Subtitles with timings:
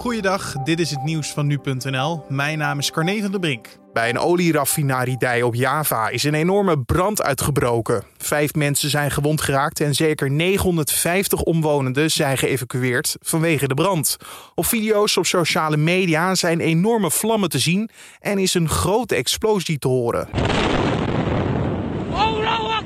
[0.00, 2.24] Goeiedag, dit is het nieuws van nu.nl.
[2.28, 3.68] Mijn naam is Carne van der Brink.
[3.92, 8.02] Bij een olieraffinaridij op Java is een enorme brand uitgebroken.
[8.18, 14.16] Vijf mensen zijn gewond geraakt en zeker 950 omwonenden zijn geëvacueerd vanwege de brand.
[14.54, 17.90] Op video's op sociale media zijn enorme vlammen te zien
[18.20, 20.28] en is een grote explosie te horen.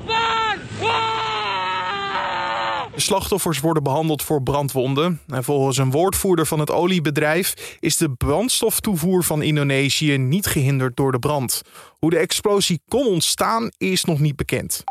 [0.04, 0.23] De
[3.04, 5.20] slachtoffers worden behandeld voor brandwonden.
[5.26, 11.12] En volgens een woordvoerder van het oliebedrijf is de brandstoftoevoer van Indonesië niet gehinderd door
[11.12, 11.62] de brand.
[11.98, 14.84] Hoe de explosie kon ontstaan is nog niet bekend.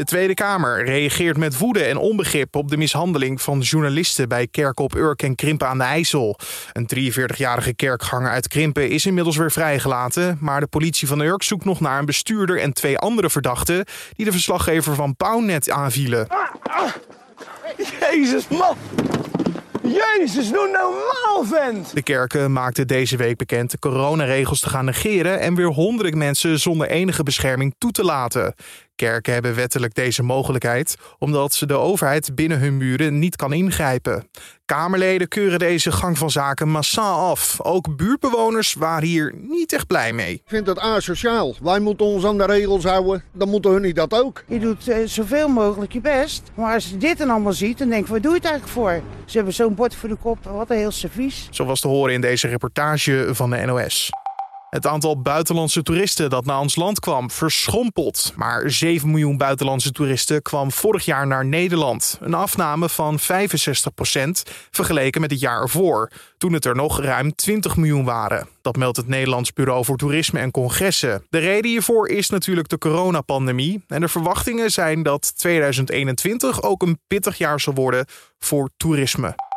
[0.00, 4.94] De Tweede Kamer reageert met woede en onbegrip op de mishandeling van journalisten bij Kerkop
[4.94, 6.38] Urk en Krimpen aan de IJssel.
[6.72, 11.64] Een 43-jarige kerkganger uit Krimpen is inmiddels weer vrijgelaten, maar de politie van Urk zoekt
[11.64, 16.26] nog naar een bestuurder en twee andere verdachten die de verslaggever van Pauwnet aanvielen.
[18.00, 18.76] Jezus, man.
[19.82, 21.94] Jezus, doe normaal, vent.
[21.94, 26.58] De kerken maakten deze week bekend de coronaregels te gaan negeren en weer honderden mensen
[26.58, 28.54] zonder enige bescherming toe te laten.
[29.00, 34.28] Kerken hebben wettelijk deze mogelijkheid omdat ze de overheid binnen hun muren niet kan ingrijpen.
[34.64, 37.60] Kamerleden keuren deze gang van zaken massaal af.
[37.62, 40.32] Ook buurtbewoners waren hier niet echt blij mee.
[40.32, 41.54] Ik vind dat asociaal.
[41.62, 43.22] Wij moeten ons aan de regels houden.
[43.32, 44.44] Dan moeten hun niet dat ook.
[44.46, 46.42] Je doet uh, zoveel mogelijk je best.
[46.54, 48.74] Maar als je dit dan allemaal ziet, dan denk je, wat doe je het eigenlijk
[48.74, 49.02] voor?
[49.24, 50.44] Ze hebben zo'n bord voor de kop.
[50.44, 51.48] Wat een heel servies.
[51.50, 54.10] Zo was te horen in deze reportage van de NOS.
[54.70, 58.32] Het aantal buitenlandse toeristen dat naar ons land kwam verschrompeld.
[58.36, 62.18] Maar 7 miljoen buitenlandse toeristen kwam vorig jaar naar Nederland.
[62.20, 63.22] Een afname van 65%
[64.70, 68.48] vergeleken met het jaar ervoor, toen het er nog ruim 20 miljoen waren.
[68.62, 71.26] Dat meldt het Nederlands Bureau voor Toerisme en Congressen.
[71.30, 73.84] De reden hiervoor is natuurlijk de coronapandemie.
[73.88, 78.06] En de verwachtingen zijn dat 2021 ook een pittig jaar zal worden
[78.38, 79.49] voor toerisme.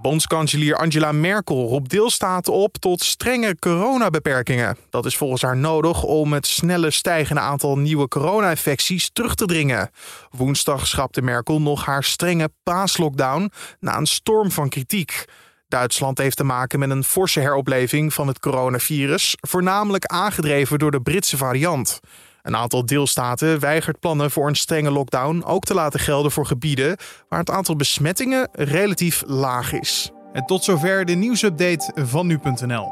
[0.00, 4.76] Bondskanselier Angela Merkel roept deelstaten op tot strenge coronabeperkingen.
[4.90, 9.90] Dat is volgens haar nodig om het snelle stijgende aantal nieuwe corona-infecties terug te dringen.
[10.30, 13.50] Woensdag schrapte Merkel nog haar strenge paaslockdown
[13.80, 15.24] na een storm van kritiek.
[15.68, 21.00] Duitsland heeft te maken met een forse heropleving van het coronavirus, voornamelijk aangedreven door de
[21.00, 22.00] Britse variant.
[22.42, 26.96] Een aantal deelstaten weigert plannen voor een strenge lockdown ook te laten gelden voor gebieden
[27.28, 30.10] waar het aantal besmettingen relatief laag is.
[30.32, 32.90] En tot zover de nieuwsupdate van nu.nl.